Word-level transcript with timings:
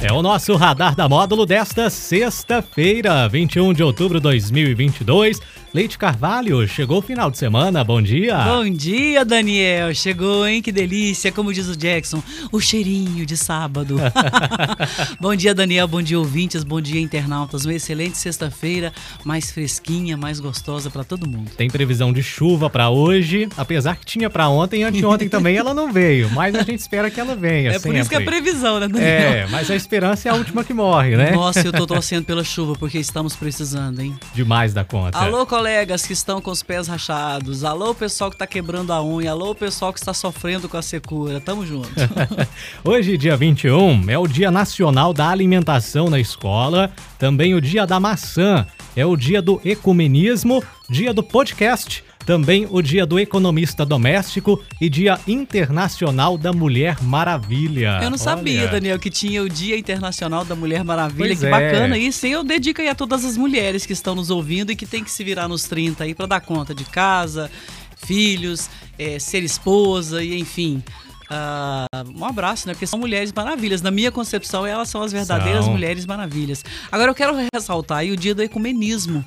É 0.00 0.12
o 0.12 0.22
nosso 0.22 0.54
radar 0.54 0.94
da 0.94 1.08
módulo 1.08 1.44
desta 1.44 1.90
sexta-feira, 1.90 3.28
21 3.28 3.72
de 3.72 3.82
outubro 3.82 4.20
de 4.20 4.22
2022. 4.22 5.40
Leite 5.74 5.98
Carvalho, 5.98 6.66
chegou 6.66 6.98
o 6.98 7.02
final 7.02 7.30
de 7.30 7.36
semana, 7.36 7.84
bom 7.84 8.00
dia. 8.00 8.38
Bom 8.38 8.70
dia, 8.70 9.22
Daniel. 9.22 9.94
Chegou, 9.94 10.46
hein? 10.46 10.62
Que 10.62 10.72
delícia. 10.72 11.30
Como 11.30 11.52
diz 11.52 11.68
o 11.68 11.76
Jackson, 11.76 12.22
o 12.50 12.58
cheirinho 12.58 13.26
de 13.26 13.36
sábado. 13.36 13.96
bom 15.20 15.34
dia, 15.36 15.54
Daniel. 15.54 15.86
Bom 15.86 16.00
dia, 16.00 16.18
ouvintes. 16.18 16.64
Bom 16.64 16.80
dia, 16.80 17.00
internautas. 17.00 17.66
Uma 17.66 17.74
excelente 17.74 18.16
sexta-feira, 18.16 18.92
mais 19.24 19.50
fresquinha, 19.50 20.16
mais 20.16 20.40
gostosa 20.40 20.88
para 20.90 21.04
todo 21.04 21.28
mundo. 21.28 21.50
Tem 21.56 21.68
previsão 21.68 22.14
de 22.14 22.22
chuva 22.22 22.70
para 22.70 22.88
hoje, 22.88 23.48
apesar 23.56 23.96
que 23.96 24.06
tinha 24.06 24.30
para 24.30 24.48
ontem 24.48 24.80
e 24.80 24.84
anteontem 24.84 25.28
também 25.28 25.56
ela 25.56 25.74
não 25.74 25.92
veio, 25.92 26.30
mas 26.30 26.54
a 26.54 26.62
gente 26.62 26.78
espera 26.78 27.10
que 27.10 27.20
ela 27.20 27.36
venha. 27.36 27.70
É 27.70 27.74
por 27.74 27.82
sempre. 27.82 28.00
isso 28.00 28.08
que 28.08 28.16
é 28.16 28.20
previsão, 28.20 28.80
né, 28.80 28.88
Daniel? 28.88 29.06
É, 29.06 29.46
mas 29.50 29.70
a 29.70 29.76
esperança 29.88 30.28
é 30.28 30.30
a 30.30 30.34
última 30.34 30.62
que 30.62 30.74
morre, 30.74 31.16
né? 31.16 31.30
Nossa, 31.30 31.60
eu 31.60 31.72
tô 31.72 31.86
torcendo 31.88 32.26
pela 32.26 32.44
chuva 32.44 32.74
porque 32.78 32.98
estamos 32.98 33.34
precisando, 33.34 34.00
hein? 34.00 34.14
Demais 34.34 34.74
da 34.74 34.84
conta. 34.84 35.16
Alô, 35.16 35.46
colegas 35.46 36.06
que 36.06 36.12
estão 36.12 36.42
com 36.42 36.50
os 36.50 36.62
pés 36.62 36.86
rachados. 36.86 37.64
Alô, 37.64 37.94
pessoal 37.94 38.30
que 38.30 38.36
tá 38.36 38.46
quebrando 38.46 38.92
a 38.92 39.02
unha. 39.02 39.30
Alô, 39.30 39.54
pessoal 39.54 39.90
que 39.90 39.98
está 39.98 40.12
sofrendo 40.12 40.68
com 40.68 40.76
a 40.76 40.82
secura. 40.82 41.40
Tamo 41.40 41.66
junto. 41.66 41.88
Hoje, 42.84 43.16
dia 43.16 43.34
21, 43.34 44.10
é 44.10 44.18
o 44.18 44.26
Dia 44.26 44.50
Nacional 44.50 45.14
da 45.14 45.30
Alimentação 45.30 46.10
na 46.10 46.20
Escola, 46.20 46.92
também 47.18 47.54
o 47.54 47.60
Dia 47.60 47.86
da 47.86 47.98
Maçã, 47.98 48.66
é 48.94 49.06
o 49.06 49.16
Dia 49.16 49.40
do 49.40 49.58
Ecumenismo, 49.64 50.62
Dia 50.90 51.14
do 51.14 51.22
Podcast, 51.22 52.04
também 52.28 52.68
o 52.70 52.82
Dia 52.82 53.06
do 53.06 53.18
Economista 53.18 53.86
Doméstico 53.86 54.62
e 54.78 54.90
Dia 54.90 55.18
Internacional 55.26 56.36
da 56.36 56.52
Mulher 56.52 57.02
Maravilha. 57.02 58.00
Eu 58.02 58.10
não 58.10 58.18
sabia, 58.18 58.64
Olha. 58.64 58.72
Daniel, 58.72 58.98
que 58.98 59.08
tinha 59.08 59.42
o 59.42 59.48
Dia 59.48 59.78
Internacional 59.78 60.44
da 60.44 60.54
Mulher 60.54 60.84
Maravilha. 60.84 61.28
Pois 61.28 61.40
que 61.40 61.46
é. 61.46 61.50
bacana 61.50 61.96
isso. 61.96 62.26
E 62.26 62.32
eu 62.32 62.44
dedico 62.44 62.82
aí 62.82 62.88
a 62.90 62.94
todas 62.94 63.24
as 63.24 63.38
mulheres 63.38 63.86
que 63.86 63.94
estão 63.94 64.14
nos 64.14 64.28
ouvindo 64.28 64.70
e 64.70 64.76
que 64.76 64.84
tem 64.84 65.02
que 65.02 65.10
se 65.10 65.24
virar 65.24 65.48
nos 65.48 65.64
30 65.64 66.04
aí 66.04 66.14
para 66.14 66.26
dar 66.26 66.40
conta 66.42 66.74
de 66.74 66.84
casa, 66.84 67.50
filhos, 67.96 68.68
eh, 68.98 69.18
ser 69.18 69.42
esposa 69.42 70.22
e 70.22 70.38
enfim. 70.38 70.82
Ah, 71.30 71.86
um 72.14 72.26
abraço, 72.26 72.68
né? 72.68 72.74
Porque 72.74 72.86
são 72.86 72.98
mulheres 72.98 73.32
maravilhas. 73.32 73.80
Na 73.80 73.90
minha 73.90 74.12
concepção, 74.12 74.66
elas 74.66 74.90
são 74.90 75.00
as 75.00 75.12
verdadeiras 75.12 75.64
São. 75.64 75.72
mulheres 75.72 76.04
maravilhas. 76.04 76.62
Agora 76.92 77.10
eu 77.10 77.14
quero 77.14 77.34
ressaltar 77.54 77.98
aí 77.98 78.12
o 78.12 78.16
dia 78.18 78.34
do 78.34 78.42
ecumenismo. 78.42 79.24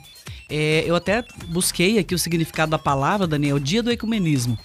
É, 0.52 0.84
eu 0.86 0.96
até 0.96 1.24
busquei 1.48 1.98
aqui 1.98 2.14
o 2.14 2.20
significado 2.20 2.72
da 2.72 2.78
palavra, 2.78 3.26
Daniel, 3.26 3.58
dia 3.58 3.82
do 3.82 3.90
ecumenismo. 3.90 4.60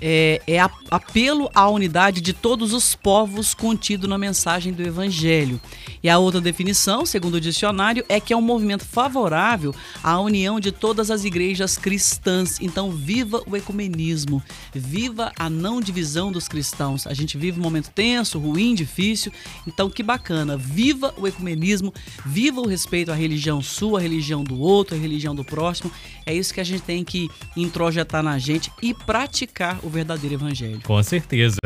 É, 0.00 0.40
é 0.46 0.58
apelo 0.90 1.50
à 1.52 1.68
unidade 1.68 2.20
de 2.20 2.32
todos 2.32 2.72
os 2.72 2.94
povos 2.94 3.52
contido 3.52 4.06
na 4.06 4.16
mensagem 4.16 4.72
do 4.72 4.82
Evangelho. 4.82 5.60
E 6.02 6.08
a 6.08 6.18
outra 6.18 6.40
definição, 6.40 7.06
segundo 7.06 7.34
o 7.34 7.40
dicionário, 7.40 8.04
é 8.08 8.18
que 8.18 8.32
é 8.32 8.36
um 8.36 8.42
movimento 8.42 8.84
favorável 8.84 9.72
à 10.02 10.18
união 10.18 10.58
de 10.58 10.72
todas 10.72 11.10
as 11.10 11.24
igrejas 11.24 11.76
cristãs. 11.76 12.60
Então, 12.60 12.90
viva 12.90 13.42
o 13.46 13.56
ecumenismo, 13.56 14.42
viva 14.74 15.32
a 15.38 15.48
não 15.48 15.80
divisão 15.80 16.32
dos 16.32 16.48
cristãos. 16.48 17.06
A 17.06 17.14
gente 17.14 17.38
vive 17.38 17.60
um 17.60 17.62
momento 17.62 17.90
tenso, 17.94 18.38
ruim, 18.38 18.74
difícil. 18.74 19.32
Então, 19.66 19.88
que 19.88 20.02
bacana, 20.02 20.56
viva 20.56 21.14
o 21.16 21.28
ecumenismo, 21.28 21.94
viva 22.26 22.60
o 22.60 22.66
respeito 22.66 23.12
à 23.12 23.14
religião 23.14 23.62
sua, 23.62 24.00
à 24.00 24.02
religião 24.02 24.42
do 24.42 24.58
outro, 24.58 24.96
à 24.96 24.98
religião 24.98 25.34
do 25.34 25.44
próximo. 25.44 25.92
É 26.26 26.34
isso 26.34 26.52
que 26.52 26.60
a 26.60 26.64
gente 26.64 26.82
tem 26.82 27.04
que 27.04 27.28
introjetar 27.56 28.22
na 28.22 28.38
gente 28.38 28.72
e 28.82 28.92
praticar 28.92 29.78
o 29.84 29.88
verdadeiro 29.88 30.34
evangelho. 30.34 30.80
Com 30.82 31.00
certeza. 31.02 31.58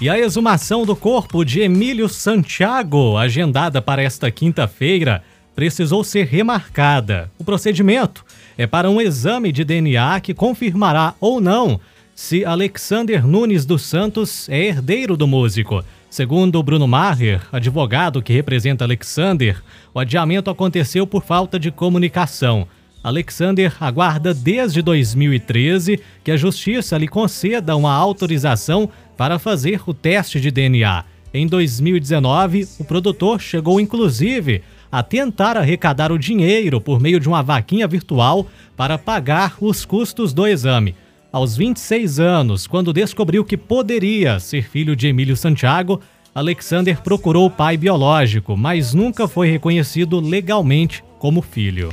E 0.00 0.08
a 0.08 0.18
exumação 0.18 0.84
do 0.84 0.96
corpo 0.96 1.44
de 1.44 1.60
Emílio 1.60 2.08
Santiago, 2.08 3.16
agendada 3.16 3.83
para 3.84 4.02
esta 4.02 4.30
quinta-feira, 4.30 5.22
precisou 5.54 6.02
ser 6.02 6.26
remarcada. 6.26 7.30
O 7.38 7.44
procedimento 7.44 8.24
é 8.56 8.66
para 8.66 8.90
um 8.90 9.00
exame 9.00 9.52
de 9.52 9.64
DNA 9.64 10.20
que 10.20 10.34
confirmará 10.34 11.14
ou 11.20 11.40
não 11.40 11.80
se 12.14 12.44
Alexander 12.44 13.26
Nunes 13.26 13.66
dos 13.66 13.82
Santos 13.82 14.48
é 14.48 14.66
herdeiro 14.66 15.16
do 15.16 15.26
músico. 15.26 15.84
Segundo 16.08 16.62
Bruno 16.62 16.86
Maher, 16.86 17.42
advogado 17.50 18.22
que 18.22 18.32
representa 18.32 18.84
Alexander, 18.84 19.60
o 19.92 19.98
adiamento 19.98 20.48
aconteceu 20.48 21.06
por 21.06 21.24
falta 21.24 21.58
de 21.58 21.72
comunicação. 21.72 22.68
Alexander 23.02 23.74
aguarda 23.80 24.32
desde 24.32 24.80
2013 24.80 26.00
que 26.22 26.30
a 26.30 26.36
justiça 26.36 26.96
lhe 26.96 27.08
conceda 27.08 27.76
uma 27.76 27.92
autorização 27.92 28.88
para 29.16 29.38
fazer 29.38 29.82
o 29.86 29.92
teste 29.92 30.40
de 30.40 30.50
DNA. 30.50 31.04
Em 31.36 31.48
2019, 31.48 32.68
o 32.78 32.84
produtor 32.84 33.40
chegou 33.40 33.80
inclusive 33.80 34.62
a 34.90 35.02
tentar 35.02 35.56
arrecadar 35.56 36.12
o 36.12 36.18
dinheiro 36.18 36.80
por 36.80 37.00
meio 37.00 37.18
de 37.18 37.26
uma 37.26 37.42
vaquinha 37.42 37.88
virtual 37.88 38.46
para 38.76 38.96
pagar 38.96 39.56
os 39.60 39.84
custos 39.84 40.32
do 40.32 40.46
exame. 40.46 40.94
Aos 41.32 41.56
26 41.56 42.20
anos, 42.20 42.68
quando 42.68 42.92
descobriu 42.92 43.44
que 43.44 43.56
poderia 43.56 44.38
ser 44.38 44.62
filho 44.62 44.94
de 44.94 45.08
Emílio 45.08 45.36
Santiago, 45.36 46.00
Alexander 46.32 47.02
procurou 47.02 47.46
o 47.46 47.50
pai 47.50 47.76
biológico, 47.76 48.56
mas 48.56 48.94
nunca 48.94 49.26
foi 49.26 49.50
reconhecido 49.50 50.20
legalmente 50.20 51.02
como 51.18 51.42
filho. 51.42 51.92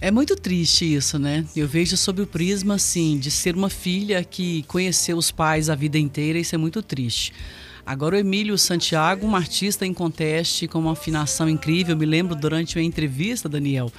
É 0.00 0.10
muito 0.10 0.34
triste 0.34 0.92
isso, 0.92 1.20
né? 1.20 1.44
Eu 1.54 1.68
vejo 1.68 1.96
sob 1.96 2.20
o 2.20 2.26
prisma, 2.26 2.74
assim, 2.74 3.16
de 3.16 3.30
ser 3.30 3.54
uma 3.54 3.70
filha 3.70 4.24
que 4.24 4.64
conheceu 4.64 5.16
os 5.16 5.30
pais 5.30 5.70
a 5.70 5.76
vida 5.76 5.98
inteira, 5.98 6.36
isso 6.36 6.56
é 6.56 6.58
muito 6.58 6.82
triste. 6.82 7.32
Agora 7.86 8.16
o 8.16 8.18
Emílio 8.18 8.58
Santiago, 8.58 9.24
um 9.24 9.36
artista 9.36 9.86
em 9.86 9.94
conteste, 9.94 10.66
com 10.66 10.80
uma 10.80 10.92
afinação 10.92 11.48
incrível, 11.48 11.96
me 11.96 12.04
lembro 12.04 12.34
durante 12.34 12.76
uma 12.76 12.84
entrevista, 12.84 13.48
Daniel, 13.48 13.92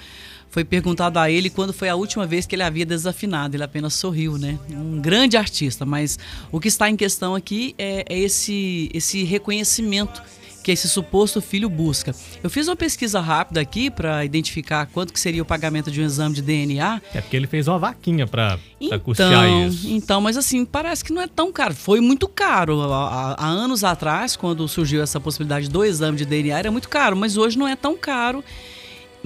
foi 0.49 0.65
perguntado 0.65 1.17
a 1.17 1.31
ele 1.31 1.49
quando 1.49 1.71
foi 1.71 1.87
a 1.87 1.95
última 1.95 2.27
vez 2.27 2.45
que 2.45 2.53
ele 2.53 2.63
havia 2.63 2.85
desafinado, 2.85 3.55
ele 3.55 3.63
apenas 3.63 3.93
sorriu, 3.93 4.37
né? 4.37 4.59
Um 4.69 4.99
grande 4.99 5.37
artista, 5.37 5.85
mas 5.85 6.19
o 6.51 6.59
que 6.59 6.67
está 6.67 6.89
em 6.89 6.97
questão 6.97 7.33
aqui 7.33 7.73
é, 7.77 8.03
é 8.09 8.19
esse, 8.19 8.89
esse 8.93 9.23
reconhecimento 9.23 10.21
que 10.67 10.71
esse 10.73 10.89
suposto 10.89 11.39
filho 11.41 11.69
busca. 11.69 12.13
Eu 12.43 12.49
fiz 12.49 12.67
uma 12.67 12.75
pesquisa 12.75 13.21
rápida 13.21 13.61
aqui 13.61 13.89
para 13.89 14.25
identificar 14.25 14.85
quanto 14.87 15.13
que 15.13 15.19
seria 15.19 15.41
o 15.41 15.45
pagamento 15.45 15.89
de 15.89 16.01
um 16.01 16.03
exame 16.05 16.35
de 16.35 16.41
DNA. 16.41 17.01
É 17.13 17.21
porque 17.21 17.37
ele 17.37 17.47
fez 17.47 17.69
uma 17.69 17.79
vaquinha 17.79 18.27
pra, 18.27 18.59
pra 18.89 18.99
custear 18.99 19.31
Então, 19.31 19.67
isso. 19.69 19.87
então, 19.89 20.19
mas 20.19 20.35
assim, 20.35 20.65
parece 20.65 21.05
que 21.05 21.13
não 21.13 21.21
é 21.21 21.27
tão 21.27 21.53
caro. 21.53 21.73
Foi 21.73 22.01
muito 22.01 22.27
caro. 22.27 22.81
Há- 22.91 23.35
há 23.39 23.47
anos 23.47 23.85
atrás, 23.85 24.35
quando 24.35 24.67
surgiu 24.67 25.01
essa 25.01 25.21
possibilidade 25.21 25.69
do 25.69 25.85
exame 25.85 26.17
de 26.17 26.25
DNA, 26.25 26.59
era 26.59 26.69
muito 26.69 26.89
caro, 26.89 27.15
mas 27.15 27.37
hoje 27.37 27.57
não 27.57 27.65
é 27.65 27.77
tão 27.77 27.95
caro. 27.95 28.43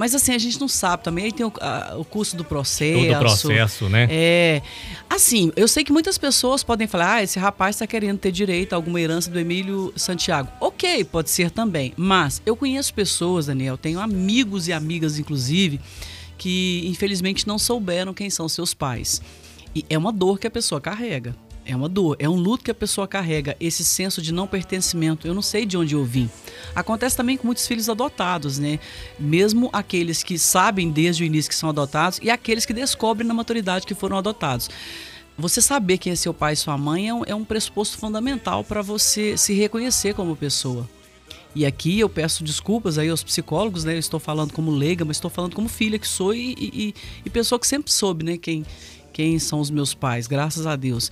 Mas 0.01 0.15
assim, 0.15 0.33
a 0.33 0.37
gente 0.39 0.59
não 0.59 0.67
sabe 0.67 1.03
também. 1.03 1.25
Aí 1.25 1.31
tem 1.31 1.45
o, 1.45 1.53
a- 1.61 1.93
o 1.95 2.03
custo 2.03 2.35
do 2.35 2.43
processo. 2.43 2.97
Todo 2.99 3.15
o 3.15 3.19
processo, 3.19 3.87
né? 3.87 4.07
É. 4.09 4.61
Assim, 5.07 5.51
eu 5.55 5.67
sei 5.67 5.83
que 5.83 5.91
muitas 5.93 6.17
pessoas 6.17 6.63
podem 6.63 6.87
falar: 6.87 7.17
ah, 7.17 7.23
esse 7.23 7.37
rapaz 7.37 7.75
está 7.75 7.85
querendo 7.85 8.17
ter 8.17 8.31
direito 8.31 8.73
a 8.73 8.77
alguma 8.77 8.99
herança 8.99 9.29
do 9.29 9.39
Emílio 9.39 9.93
Santiago. 9.95 10.49
Ok, 10.59 11.03
pode 11.03 11.29
ser 11.29 11.51
também. 11.51 11.93
Mas 11.95 12.41
eu 12.47 12.55
conheço 12.55 12.91
pessoas, 12.95 13.45
Daniel, 13.45 13.77
tenho 13.77 13.99
amigos 13.99 14.67
e 14.67 14.73
amigas, 14.73 15.19
inclusive, 15.19 15.79
que 16.35 16.81
infelizmente 16.87 17.47
não 17.47 17.59
souberam 17.59 18.11
quem 18.11 18.27
são 18.31 18.49
seus 18.49 18.73
pais. 18.73 19.21
E 19.75 19.85
é 19.87 19.95
uma 19.99 20.11
dor 20.11 20.39
que 20.39 20.47
a 20.47 20.51
pessoa 20.51 20.81
carrega. 20.81 21.35
É 21.71 21.75
uma 21.75 21.87
dor, 21.87 22.17
é 22.19 22.27
um 22.27 22.35
luto 22.35 22.65
que 22.65 22.71
a 22.71 22.75
pessoa 22.75 23.07
carrega, 23.07 23.55
esse 23.57 23.85
senso 23.85 24.21
de 24.21 24.33
não 24.33 24.45
pertencimento. 24.45 25.25
Eu 25.25 25.33
não 25.33 25.41
sei 25.41 25.65
de 25.65 25.77
onde 25.77 25.95
eu 25.95 26.03
vim. 26.03 26.29
Acontece 26.75 27.15
também 27.15 27.37
com 27.37 27.47
muitos 27.47 27.65
filhos 27.65 27.87
adotados, 27.87 28.59
né? 28.59 28.77
Mesmo 29.17 29.69
aqueles 29.71 30.21
que 30.21 30.37
sabem 30.37 30.91
desde 30.91 31.23
o 31.23 31.25
início 31.25 31.47
que 31.47 31.55
são 31.55 31.69
adotados 31.69 32.19
e 32.21 32.29
aqueles 32.29 32.65
que 32.65 32.73
descobrem 32.73 33.25
na 33.25 33.33
maturidade 33.33 33.87
que 33.87 33.95
foram 33.95 34.17
adotados. 34.17 34.69
Você 35.37 35.61
saber 35.61 35.97
quem 35.97 36.11
é 36.11 36.15
seu 36.17 36.33
pai 36.33 36.53
e 36.53 36.57
sua 36.57 36.77
mãe 36.77 37.07
é 37.07 37.13
um, 37.13 37.23
é 37.25 37.33
um 37.33 37.45
pressuposto 37.45 37.97
fundamental 37.97 38.65
para 38.65 38.81
você 38.81 39.37
se 39.37 39.53
reconhecer 39.53 40.13
como 40.13 40.35
pessoa. 40.35 40.89
E 41.55 41.65
aqui 41.65 42.01
eu 42.01 42.09
peço 42.09 42.43
desculpas 42.43 42.97
aí 42.97 43.07
aos 43.07 43.23
psicólogos, 43.23 43.85
né? 43.85 43.93
Eu 43.93 43.99
estou 43.99 44.19
falando 44.19 44.51
como 44.51 44.71
leiga, 44.71 45.05
mas 45.05 45.15
estou 45.15 45.31
falando 45.31 45.55
como 45.55 45.69
filha 45.69 45.97
que 45.97 46.07
sou 46.07 46.35
e, 46.35 46.53
e, 46.59 46.93
e 47.23 47.29
pessoa 47.29 47.57
que 47.57 47.65
sempre 47.65 47.93
soube, 47.93 48.25
né? 48.25 48.37
Quem, 48.37 48.65
quem 49.13 49.39
são 49.39 49.61
os 49.61 49.69
meus 49.69 49.93
pais, 49.93 50.27
graças 50.27 50.67
a 50.67 50.75
Deus. 50.75 51.09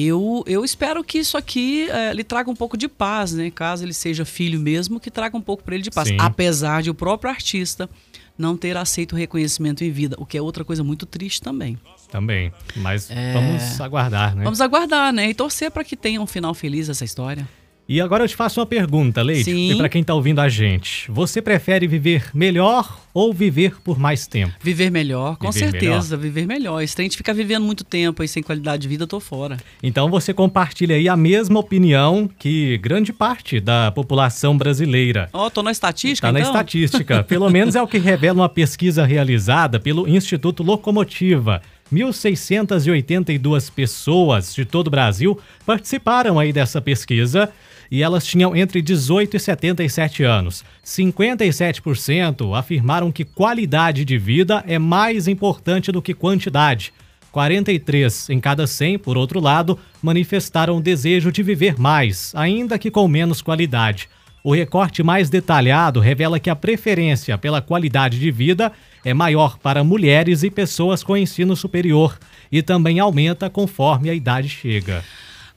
Eu, 0.00 0.44
eu 0.46 0.64
espero 0.64 1.02
que 1.02 1.18
isso 1.18 1.36
aqui 1.36 1.90
é, 1.90 2.12
lhe 2.12 2.22
traga 2.22 2.48
um 2.48 2.54
pouco 2.54 2.76
de 2.76 2.86
paz, 2.86 3.32
né? 3.32 3.50
Caso 3.50 3.84
ele 3.84 3.92
seja 3.92 4.24
filho 4.24 4.60
mesmo, 4.60 5.00
que 5.00 5.10
traga 5.10 5.36
um 5.36 5.40
pouco 5.40 5.64
para 5.64 5.74
ele 5.74 5.82
de 5.82 5.90
paz. 5.90 6.06
Sim. 6.06 6.16
Apesar 6.20 6.84
de 6.84 6.90
o 6.90 6.94
próprio 6.94 7.28
artista 7.28 7.90
não 8.38 8.56
ter 8.56 8.76
aceito 8.76 9.14
o 9.14 9.16
reconhecimento 9.16 9.82
em 9.82 9.90
vida, 9.90 10.14
o 10.16 10.24
que 10.24 10.38
é 10.38 10.42
outra 10.42 10.64
coisa 10.64 10.84
muito 10.84 11.04
triste 11.04 11.42
também. 11.42 11.76
Também. 12.12 12.52
Mas 12.76 13.08
vamos 13.32 13.80
aguardar, 13.80 14.36
né? 14.36 14.42
É. 14.42 14.44
Vamos 14.44 14.60
aguardar, 14.60 15.12
né? 15.12 15.30
E 15.30 15.34
torcer 15.34 15.72
para 15.72 15.82
que 15.82 15.96
tenha 15.96 16.20
um 16.22 16.26
final 16.28 16.54
feliz 16.54 16.88
essa 16.88 17.04
história. 17.04 17.48
E 17.90 18.02
agora 18.02 18.24
eu 18.24 18.28
te 18.28 18.36
faço 18.36 18.60
uma 18.60 18.66
pergunta, 18.66 19.22
Leite. 19.22 19.44
Sim. 19.44 19.72
E 19.72 19.76
para 19.76 19.88
quem 19.88 20.04
tá 20.04 20.12
ouvindo 20.12 20.40
a 20.40 20.48
gente, 20.50 21.10
você 21.10 21.40
prefere 21.40 21.86
viver 21.86 22.30
melhor 22.34 23.00
ou 23.14 23.32
viver 23.32 23.80
por 23.82 23.98
mais 23.98 24.26
tempo? 24.26 24.52
Viver 24.60 24.90
melhor, 24.90 25.38
com 25.38 25.50
Viver 25.50 25.70
certeza, 25.70 26.14
viver 26.14 26.46
melhor. 26.46 26.86
Se 26.86 27.00
a 27.00 27.02
gente 27.02 27.16
ficar 27.16 27.32
vivendo 27.32 27.64
muito 27.64 27.84
tempo 27.84 28.20
aí 28.20 28.28
sem 28.28 28.42
qualidade 28.42 28.82
de 28.82 28.88
vida, 28.88 29.04
eu 29.04 29.08
tô 29.08 29.18
fora. 29.18 29.56
Então 29.82 30.10
você 30.10 30.34
compartilha 30.34 30.96
aí 30.96 31.08
a 31.08 31.16
mesma 31.16 31.58
opinião 31.58 32.28
que 32.38 32.76
grande 32.76 33.10
parte 33.10 33.58
da 33.58 33.90
população 33.90 34.58
brasileira. 34.58 35.30
Ó, 35.32 35.48
tô 35.48 35.62
na 35.62 35.72
estatística, 35.72 36.28
Está 36.28 36.30
na 36.30 36.40
então? 36.40 36.52
estatística. 36.52 37.24
Pelo 37.24 37.48
menos 37.48 37.74
é 37.74 37.80
o 37.80 37.88
que 37.88 37.96
revela 37.96 38.40
uma 38.40 38.50
pesquisa 38.50 39.06
realizada 39.06 39.80
pelo 39.80 40.06
Instituto 40.06 40.62
Locomotiva. 40.62 41.62
1.682 41.90 43.72
pessoas 43.72 44.54
de 44.54 44.66
todo 44.66 44.88
o 44.88 44.90
Brasil 44.90 45.38
participaram 45.64 46.38
aí 46.38 46.52
dessa 46.52 46.82
pesquisa 46.82 47.50
e 47.90 48.02
elas 48.02 48.26
tinham 48.26 48.54
entre 48.54 48.82
18 48.82 49.36
e 49.36 49.40
77 49.40 50.24
anos. 50.24 50.64
57% 50.84 52.56
afirmaram 52.56 53.10
que 53.10 53.24
qualidade 53.24 54.04
de 54.04 54.18
vida 54.18 54.62
é 54.66 54.78
mais 54.78 55.28
importante 55.28 55.90
do 55.90 56.02
que 56.02 56.14
quantidade. 56.14 56.92
43 57.32 58.30
em 58.30 58.40
cada 58.40 58.66
100, 58.66 58.98
por 58.98 59.16
outro 59.16 59.40
lado, 59.40 59.78
manifestaram 60.02 60.76
o 60.76 60.82
desejo 60.82 61.30
de 61.30 61.42
viver 61.42 61.78
mais, 61.78 62.32
ainda 62.34 62.78
que 62.78 62.90
com 62.90 63.06
menos 63.06 63.42
qualidade. 63.42 64.08
O 64.42 64.54
recorte 64.54 65.02
mais 65.02 65.28
detalhado 65.28 66.00
revela 66.00 66.40
que 66.40 66.48
a 66.48 66.56
preferência 66.56 67.36
pela 67.36 67.60
qualidade 67.60 68.18
de 68.18 68.30
vida 68.30 68.72
é 69.04 69.12
maior 69.12 69.58
para 69.58 69.84
mulheres 69.84 70.42
e 70.42 70.50
pessoas 70.50 71.02
com 71.02 71.16
ensino 71.16 71.54
superior 71.54 72.18
e 72.50 72.62
também 72.62 72.98
aumenta 72.98 73.50
conforme 73.50 74.08
a 74.08 74.14
idade 74.14 74.48
chega. 74.48 75.04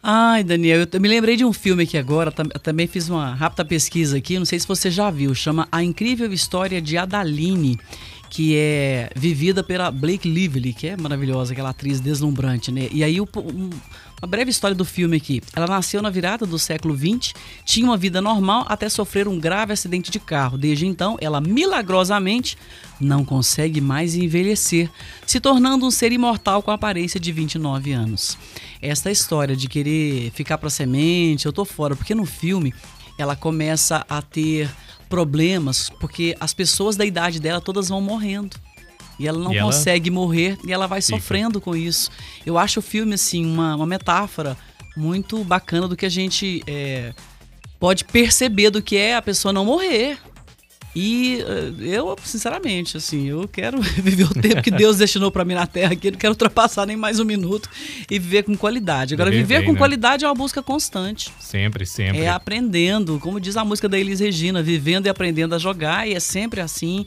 Ai, 0.03 0.43
Daniel, 0.43 0.87
eu 0.91 0.99
me 1.01 1.07
lembrei 1.07 1.35
de 1.35 1.45
um 1.45 1.53
filme 1.53 1.83
aqui 1.83 1.95
agora, 1.97 2.31
tam- 2.31 2.47
também 2.63 2.87
fiz 2.87 3.07
uma 3.07 3.35
rápida 3.35 3.63
pesquisa 3.63 4.17
aqui, 4.17 4.39
não 4.39 4.45
sei 4.45 4.59
se 4.59 4.67
você 4.67 4.89
já 4.89 5.11
viu, 5.11 5.33
chama 5.35 5.67
A 5.71 5.83
Incrível 5.83 6.33
História 6.33 6.81
de 6.81 6.97
Adaline, 6.97 7.79
que 8.27 8.55
é 8.55 9.11
vivida 9.15 9.63
pela 9.63 9.91
Blake 9.91 10.27
Lively, 10.27 10.73
que 10.73 10.87
é 10.87 10.97
maravilhosa, 10.97 11.53
aquela 11.53 11.69
atriz 11.69 11.99
deslumbrante, 11.99 12.71
né? 12.71 12.87
E 12.91 13.03
aí, 13.03 13.21
o- 13.21 13.27
um- 13.37 13.69
uma 14.21 14.27
breve 14.27 14.51
história 14.51 14.75
do 14.75 14.85
filme 14.85 15.17
aqui. 15.17 15.41
Ela 15.55 15.65
nasceu 15.65 16.01
na 16.01 16.09
virada 16.11 16.45
do 16.45 16.59
século 16.59 16.95
XX, 16.95 17.33
tinha 17.65 17.85
uma 17.85 17.97
vida 17.97 18.21
normal 18.21 18.65
até 18.67 18.87
sofrer 18.87 19.27
um 19.27 19.39
grave 19.39 19.73
acidente 19.73 20.11
de 20.11 20.19
carro. 20.19 20.59
Desde 20.59 20.85
então, 20.85 21.17
ela 21.19 21.41
milagrosamente 21.41 22.55
não 22.99 23.25
consegue 23.25 23.81
mais 23.81 24.13
envelhecer, 24.13 24.89
se 25.25 25.39
tornando 25.39 25.87
um 25.87 25.91
ser 25.91 26.11
imortal 26.11 26.61
com 26.61 26.69
a 26.69 26.75
aparência 26.75 27.19
de 27.19 27.31
29 27.31 27.91
anos. 27.93 28.37
Essa 28.79 29.09
história 29.09 29.55
de 29.55 29.67
querer 29.67 30.29
ficar 30.31 30.59
pra 30.59 30.69
semente, 30.69 31.47
eu 31.47 31.53
tô 31.53 31.65
fora, 31.65 31.95
porque 31.95 32.13
no 32.13 32.25
filme 32.25 32.73
ela 33.17 33.35
começa 33.35 34.05
a 34.07 34.21
ter 34.21 34.69
problemas, 35.09 35.89
porque 35.99 36.35
as 36.39 36.53
pessoas 36.53 36.95
da 36.95 37.05
idade 37.05 37.39
dela 37.39 37.59
todas 37.59 37.89
vão 37.89 37.99
morrendo. 37.99 38.55
E 39.21 39.27
ela 39.27 39.37
não 39.37 39.53
E 39.53 39.57
ela- 39.57 39.71
consegue 39.71 40.09
morrer 40.09 40.57
e 40.65 40.73
ela 40.73 40.87
vai 40.87 41.01
Fica. 41.01 41.17
sofrendo 41.17 41.61
com 41.61 41.75
isso. 41.75 42.09
Eu 42.45 42.57
acho 42.57 42.79
o 42.79 42.83
filme, 42.83 43.13
assim, 43.13 43.45
uma, 43.45 43.75
uma 43.75 43.85
metáfora 43.85 44.57
muito 44.97 45.43
bacana 45.43 45.87
do 45.87 45.95
que 45.95 46.05
a 46.05 46.09
gente 46.09 46.63
é, 46.65 47.13
pode 47.79 48.03
perceber 48.05 48.69
do 48.71 48.81
que 48.81 48.97
é 48.97 49.15
a 49.15 49.21
pessoa 49.21 49.53
não 49.53 49.63
morrer. 49.65 50.17
E 50.95 51.39
eh, 51.39 51.71
eu, 51.97 52.15
sinceramente, 52.23 52.97
assim, 52.97 53.27
eu 53.27 53.47
quero 53.47 53.79
viver 54.01 54.25
o 54.25 54.33
tempo 54.33 54.61
que 54.61 54.71
Deus 54.71 54.97
destinou 54.97 55.31
pra 55.31 55.45
mim 55.45 55.53
na 55.53 55.65
Terra 55.65 55.93
aqui, 55.93 56.11
não 56.11 56.17
quero 56.17 56.33
ultrapassar 56.33 56.85
nem 56.85 56.97
mais 56.97 57.19
um 57.19 57.25
minuto 57.25 57.69
e 58.09 58.19
viver 58.19 58.43
com 58.43 58.55
qualidade. 58.57 59.13
Agora, 59.13 59.29
Viver 59.29 59.41
viver 59.43 59.57
bem, 59.59 59.67
com 59.67 59.73
né? 59.73 59.77
qualidade 59.77 60.25
é 60.25 60.27
uma 60.27 60.35
busca 60.35 60.61
constante. 60.61 61.31
Sempre, 61.39 61.85
sempre. 61.85 62.21
É 62.21 62.29
aprendendo, 62.29 63.19
como 63.19 63.39
diz 63.39 63.55
a 63.55 63.63
música 63.63 63.87
da 63.87 63.97
Elis 63.97 64.19
Regina, 64.19 64.61
vivendo 64.61 65.05
e 65.05 65.09
aprendendo 65.09 65.55
a 65.55 65.57
jogar, 65.57 66.07
e 66.07 66.13
é 66.13 66.19
sempre 66.19 66.59
assim. 66.61 67.05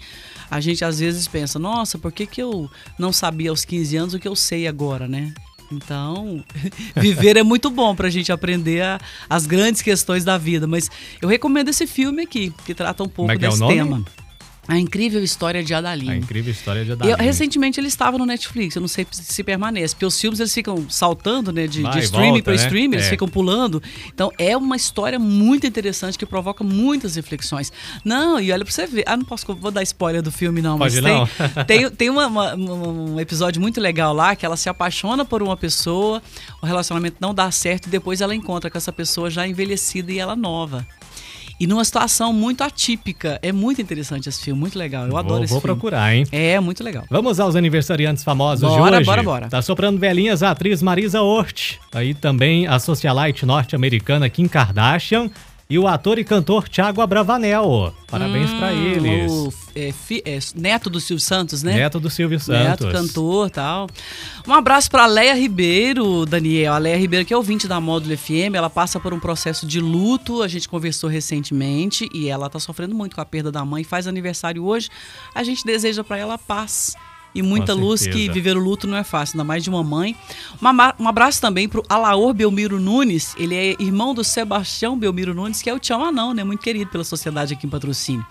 A 0.50 0.60
gente 0.60 0.84
às 0.84 0.98
vezes 0.98 1.26
pensa, 1.28 1.58
nossa, 1.58 1.98
por 1.98 2.12
que, 2.12 2.26
que 2.26 2.40
eu 2.40 2.70
não 2.98 3.12
sabia 3.12 3.50
aos 3.50 3.64
15 3.64 3.96
anos 3.96 4.14
o 4.14 4.18
que 4.18 4.28
eu 4.28 4.36
sei 4.36 4.66
agora, 4.66 5.06
né? 5.08 5.32
Então, 5.76 6.44
viver 6.96 7.36
é 7.36 7.42
muito 7.42 7.70
bom 7.70 7.94
pra 7.94 8.08
gente 8.10 8.30
aprender 8.32 8.82
a- 8.82 8.98
as 9.28 9.46
grandes 9.46 9.82
questões 9.82 10.24
da 10.24 10.38
vida. 10.38 10.66
Mas 10.66 10.90
eu 11.20 11.28
recomendo 11.28 11.68
esse 11.68 11.86
filme 11.86 12.22
aqui, 12.22 12.52
que 12.64 12.74
trata 12.74 13.02
um 13.02 13.08
pouco 13.08 13.30
é 13.32 13.36
que 13.36 13.44
é 13.44 13.48
o 13.48 13.50
desse 13.50 13.60
nome? 13.60 13.74
tema. 13.74 14.04
A 14.66 14.78
incrível 14.78 15.22
história 15.22 15.62
de 15.62 15.74
A 15.74 15.78
Adaline. 15.78 16.16
incrível 16.18 16.50
história 16.52 16.84
de 16.84 16.90
Eu, 16.90 16.94
Adaline. 16.96 17.22
recentemente 17.22 17.78
ele 17.78 17.88
estava 17.88 18.16
no 18.16 18.24
Netflix, 18.24 18.74
eu 18.76 18.80
não 18.80 18.88
sei 18.88 19.06
se 19.12 19.42
permanece, 19.44 19.94
porque 19.94 20.06
os 20.06 20.18
filmes 20.20 20.40
eles 20.40 20.54
ficam 20.54 20.86
saltando, 20.88 21.52
né, 21.52 21.66
de, 21.66 21.82
Vai 21.82 21.92
de 21.92 21.98
streaming 22.00 22.42
para 22.42 22.52
né? 22.54 22.62
streaming, 22.62 22.94
eles 22.96 23.06
É. 23.06 23.10
ficam 23.10 23.28
pulando. 23.28 23.82
Então 24.08 24.30
é 24.38 24.56
uma 24.56 24.76
história 24.76 25.18
muito 25.18 25.66
interessante 25.66 26.16
que 26.18 26.24
provoca 26.26 26.64
muitas 26.64 27.14
reflexões. 27.16 27.72
Não, 28.04 28.40
e 28.40 28.50
olha 28.52 28.64
pra 28.64 28.72
você 28.72 28.86
ver. 28.86 29.04
Ah, 29.06 29.16
não 29.16 29.24
posso, 29.24 29.44
vou 29.54 29.70
dar 29.70 29.82
spoiler 29.82 30.22
do 30.22 30.32
filme 30.32 30.62
não, 30.62 30.78
Pode 30.78 31.00
mas 31.00 31.04
não. 31.04 31.26
tem 31.66 31.74
tem, 31.84 31.90
tem 31.90 32.10
uma- 32.10 32.26
uma- 32.26 32.54
um 32.54 33.20
episódio 33.20 33.60
muito 33.60 33.80
legal 33.80 34.14
lá 34.14 34.34
que 34.34 34.46
ela 34.46 34.56
se 34.56 34.68
apaixona 34.68 35.24
por 35.24 35.42
uma 35.42 35.56
pessoa, 35.56 36.22
o 36.62 36.66
relacionamento 36.66 37.16
não 37.20 37.34
dá 37.34 37.50
certo 37.50 37.86
e 37.86 37.90
depois 37.90 38.20
ela 38.20 38.34
encontra 38.34 38.70
com 38.70 38.78
essa 38.78 38.92
pessoa 38.92 39.28
já 39.28 39.46
envelhecida 39.46 40.10
e 40.12 40.18
ela 40.18 40.34
nova. 40.36 40.86
E 41.58 41.66
numa 41.66 41.84
situação 41.84 42.32
muito 42.32 42.62
atípica. 42.62 43.38
É 43.42 43.52
muito 43.52 43.80
interessante 43.80 44.28
esse 44.28 44.42
filme, 44.42 44.58
muito 44.60 44.78
legal. 44.78 45.06
Eu 45.06 45.16
adoro 45.16 45.36
vou, 45.36 45.44
esse 45.44 45.52
vou 45.52 45.60
filme. 45.60 45.74
procurar, 45.74 46.14
hein? 46.14 46.26
É, 46.32 46.58
muito 46.60 46.82
legal. 46.82 47.04
Vamos 47.08 47.38
aos 47.38 47.54
aniversariantes 47.56 48.24
famosos 48.24 48.68
Bora, 48.68 48.90
de 48.90 48.96
hoje. 48.98 49.06
bora, 49.06 49.22
bora. 49.22 49.48
Tá 49.48 49.62
soprando 49.62 49.98
velhinhas 49.98 50.42
a 50.42 50.50
atriz 50.50 50.82
Marisa 50.82 51.22
Hort. 51.22 51.76
Aí 51.92 52.14
também 52.14 52.66
a 52.66 52.78
socialite 52.78 53.46
norte-americana 53.46 54.28
Kim 54.28 54.48
Kardashian 54.48 55.30
e 55.68 55.78
o 55.78 55.88
ator 55.88 56.18
e 56.18 56.24
cantor 56.24 56.68
Thiago 56.68 57.00
Abravanel. 57.00 57.94
Parabéns 58.10 58.50
pra 58.52 58.72
eles. 58.72 59.32
Hum, 59.32 59.48
O 59.48 59.52
é, 59.74 59.90
fi- 59.92 60.22
é, 60.24 60.38
neto 60.54 60.88
do 60.88 61.00
Silvio 61.00 61.20
Santos, 61.24 61.62
né? 61.62 61.74
Neto 61.74 61.98
do 61.98 62.08
Silvio 62.08 62.38
Neto, 62.48 62.84
Santos. 62.84 62.92
cantor 62.92 63.50
tal. 63.50 63.88
Um 64.46 64.52
abraço 64.52 64.88
pra 64.90 65.06
Leia 65.06 65.34
Ribeiro, 65.34 66.24
Daniel. 66.26 66.74
A 66.74 66.78
Leia 66.78 66.96
Ribeiro, 66.96 67.24
que 67.26 67.34
é 67.34 67.36
ouvinte 67.36 67.66
da 67.66 67.80
Módulo 67.80 68.16
FM, 68.16 68.54
ela 68.54 68.70
passa 68.70 69.00
por 69.00 69.12
um 69.12 69.18
processo 69.18 69.66
de 69.66 69.80
luto. 69.80 70.42
A 70.42 70.48
gente 70.48 70.68
conversou 70.68 71.10
recentemente 71.10 72.08
e 72.14 72.28
ela 72.28 72.48
tá 72.48 72.60
sofrendo 72.60 72.94
muito 72.94 73.16
com 73.16 73.20
a 73.20 73.24
perda 73.24 73.50
da 73.50 73.64
mãe. 73.64 73.82
Faz 73.82 74.06
aniversário 74.06 74.64
hoje. 74.64 74.88
A 75.34 75.42
gente 75.42 75.64
deseja 75.64 76.04
pra 76.04 76.16
ela 76.18 76.38
paz. 76.38 76.94
E 77.34 77.42
muita 77.42 77.72
luz, 77.74 78.02
que 78.12 78.28
viver 78.32 78.56
o 78.56 78.60
luto 78.60 78.86
não 78.86 78.96
é 78.96 79.02
fácil, 79.02 79.34
ainda 79.34 79.44
mais 79.44 79.62
de 79.64 79.68
uma 79.68 79.82
mãe. 79.82 80.14
Uma 80.60 80.72
ma- 80.72 80.94
um 80.98 81.08
abraço 81.08 81.40
também 81.40 81.68
pro 81.68 81.82
Alaor 81.88 82.32
Belmiro 82.32 82.78
Nunes. 82.78 83.34
Ele 83.36 83.54
é 83.54 83.70
irmão 83.80 84.14
do 84.14 84.22
Sebastião 84.22 84.96
Belmiro 84.96 85.34
Nunes, 85.34 85.60
que 85.60 85.68
é 85.68 85.74
o 85.74 85.78
Tião 85.80 86.04
Anão, 86.04 86.32
né? 86.32 86.44
Muito 86.44 86.60
querido 86.60 86.90
pela 86.90 87.02
sociedade 87.04 87.54
aqui 87.54 87.66
em 87.66 87.70
patrocínio. 87.70 88.24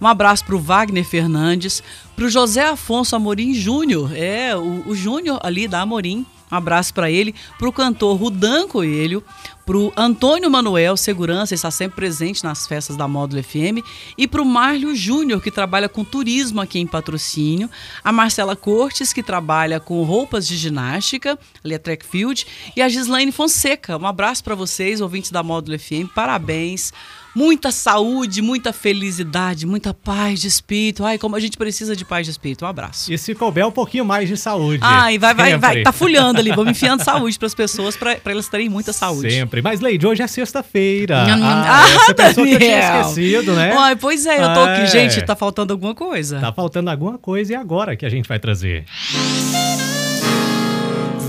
Um 0.00 0.06
abraço 0.06 0.44
pro 0.44 0.58
Wagner 0.58 1.04
Fernandes, 1.04 1.82
pro 2.16 2.28
José 2.28 2.68
Afonso 2.68 3.14
Amorim 3.14 3.54
Júnior, 3.54 4.10
é, 4.16 4.56
o, 4.56 4.88
o 4.88 4.94
Júnior 4.94 5.38
ali 5.42 5.68
da 5.68 5.80
Amorim. 5.82 6.26
Um 6.50 6.56
abraço 6.56 6.94
para 6.94 7.10
ele, 7.10 7.34
pro 7.58 7.70
cantor 7.70 8.16
Rudan 8.16 8.66
Coelho, 8.66 9.22
pro 9.68 9.92
Antônio 9.94 10.50
Manuel, 10.50 10.96
segurança, 10.96 11.54
está 11.54 11.70
sempre 11.70 11.96
presente 11.96 12.42
nas 12.42 12.66
festas 12.66 12.96
da 12.96 13.06
Módulo 13.06 13.42
FM, 13.42 13.84
e 14.16 14.26
pro 14.26 14.42
Márlio 14.42 14.96
Júnior, 14.96 15.42
que 15.42 15.50
trabalha 15.50 15.90
com 15.90 16.02
turismo 16.02 16.58
aqui 16.58 16.78
em 16.78 16.86
patrocínio, 16.86 17.68
a 18.02 18.10
Marcela 18.10 18.56
Cortes, 18.56 19.12
que 19.12 19.22
trabalha 19.22 19.78
com 19.78 20.02
roupas 20.04 20.48
de 20.48 20.56
ginástica, 20.56 21.38
ali 21.62 21.74
é 21.74 21.78
track 21.78 22.06
field, 22.06 22.46
e 22.74 22.80
a 22.80 22.88
Gislaine 22.88 23.30
Fonseca. 23.30 23.98
Um 23.98 24.06
abraço 24.06 24.42
para 24.42 24.54
vocês, 24.54 25.02
ouvintes 25.02 25.30
da 25.30 25.42
Módulo 25.42 25.78
FM, 25.78 26.14
parabéns. 26.14 26.90
Muita 27.38 27.70
saúde, 27.70 28.42
muita 28.42 28.72
felicidade, 28.72 29.64
muita 29.64 29.94
paz 29.94 30.40
de 30.40 30.48
espírito. 30.48 31.04
Ai, 31.04 31.18
como 31.18 31.36
a 31.36 31.40
gente 31.40 31.56
precisa 31.56 31.94
de 31.94 32.04
paz 32.04 32.26
de 32.26 32.32
espírito. 32.32 32.64
Um 32.64 32.68
abraço. 32.68 33.12
E 33.12 33.16
se 33.16 33.32
couber, 33.32 33.64
um 33.64 33.70
pouquinho 33.70 34.04
mais 34.04 34.28
de 34.28 34.36
saúde. 34.36 34.80
Ai, 34.82 35.18
vai, 35.18 35.34
vai, 35.34 35.56
vai. 35.56 35.70
Sempre. 35.70 35.84
Tá 35.84 35.92
fulhando 35.92 36.40
ali. 36.40 36.50
Vamos 36.50 36.72
enfiando 36.72 37.04
saúde 37.04 37.38
pras 37.38 37.54
pessoas 37.54 37.96
pra, 37.96 38.16
pra 38.16 38.32
elas 38.32 38.48
terem 38.48 38.68
muita 38.68 38.92
saúde. 38.92 39.30
Sempre. 39.30 39.57
Mas, 39.62 39.80
Leide, 39.80 40.06
hoje 40.06 40.22
é 40.22 40.26
sexta-feira. 40.26 41.24
Ah, 41.26 41.82
ah, 41.84 41.98
você 42.06 42.14
pensou 42.14 42.44
que 42.44 42.52
eu 42.54 42.58
tinha 42.58 42.80
Daniel. 42.80 43.00
esquecido, 43.02 43.52
né? 43.54 43.74
Ai, 43.78 43.96
pois 43.96 44.26
é, 44.26 44.42
eu 44.42 44.54
tô 44.54 44.66
É. 44.66 44.76
aqui. 44.82 44.86
Gente, 44.92 45.22
tá 45.22 45.34
faltando 45.36 45.72
alguma 45.72 45.94
coisa. 45.94 46.38
Tá 46.40 46.52
faltando 46.52 46.90
alguma 46.90 47.18
coisa 47.18 47.52
e 47.52 47.56
agora 47.56 47.96
que 47.96 48.04
a 48.06 48.08
gente 48.08 48.28
vai 48.28 48.38
trazer? 48.38 48.84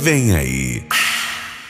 Vem 0.02 0.34
aí. 0.36 0.84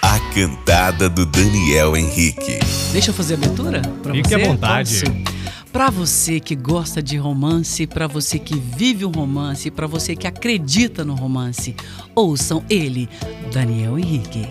A 0.02 0.20
cantada 0.34 1.10
do 1.10 1.26
Daniel 1.26 1.96
Henrique. 1.98 2.60
Deixa 2.92 3.10
eu 3.12 3.14
fazer 3.14 3.34
a 3.34 3.38
abertura 3.38 3.82
pra 4.02 4.14
Fique 4.14 4.30
você? 4.30 4.36
à 4.36 4.40
vontade. 4.48 5.00
Posso? 5.02 5.40
Para 5.72 5.90
você 5.92 6.40
que 6.40 6.56
gosta 6.56 7.02
de 7.02 7.16
romance, 7.18 7.86
para 7.86 8.08
você 8.08 8.40
que 8.40 8.56
vive 8.58 9.06
o 9.06 9.10
romance, 9.10 9.70
para 9.70 9.86
você 9.86 10.16
que 10.16 10.26
acredita 10.26 11.06
no 11.06 11.14
romance, 11.14 11.76
ouçam 12.16 12.64
ele, 12.70 13.08
Daniel 13.54 13.98
Henrique. 14.00 14.48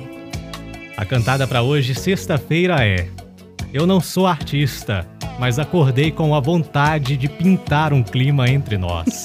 A 0.98 1.04
cantada 1.04 1.46
para 1.46 1.62
hoje, 1.62 1.94
sexta-feira, 1.94 2.84
é: 2.84 3.06
Eu 3.72 3.86
não 3.86 4.00
sou 4.00 4.26
artista, 4.26 5.06
mas 5.38 5.56
acordei 5.56 6.10
com 6.10 6.34
a 6.34 6.40
vontade 6.40 7.16
de 7.16 7.28
pintar 7.28 7.92
um 7.92 8.02
clima 8.02 8.50
entre 8.50 8.76
nós. 8.76 9.22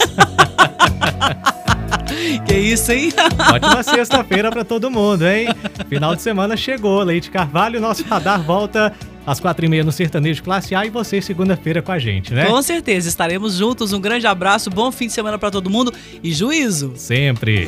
que 2.46 2.54
isso, 2.54 2.92
hein? 2.92 3.12
Ótima 3.52 3.82
sexta-feira 3.82 4.52
para 4.52 4.64
todo 4.64 4.92
mundo, 4.92 5.26
hein? 5.26 5.48
Final 5.90 6.16
de 6.16 6.22
semana 6.22 6.56
chegou. 6.56 7.02
Leite 7.02 7.32
Carvalho, 7.32 7.82
nosso 7.82 8.04
radar 8.04 8.44
volta 8.44 8.94
às 9.26 9.40
quatro 9.40 9.66
e 9.66 9.68
meia 9.68 9.84
no 9.84 9.92
Sertanejo 9.92 10.44
Classe 10.44 10.76
A 10.76 10.86
e 10.86 10.92
você 10.92 11.20
segunda-feira 11.24 11.82
com 11.82 11.92
a 11.92 11.98
gente, 11.98 12.36
né? 12.36 12.46
Com 12.46 12.62
certeza, 12.62 13.10
estaremos 13.10 13.56
juntos. 13.56 13.94
Um 13.94 14.00
grande 14.00 14.28
abraço, 14.28 14.70
bom 14.70 14.92
fim 14.92 15.08
de 15.08 15.14
semana 15.14 15.40
para 15.40 15.50
todo 15.50 15.72
mundo 15.72 15.92
e 16.22 16.32
juízo. 16.32 16.94
Sempre. 16.96 17.68